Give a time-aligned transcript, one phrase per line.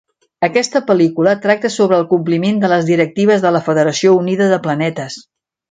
[0.45, 5.25] Aquesta pel·lícula tracta sobre el compliment de les Directives de la Federació Unida de Planetes.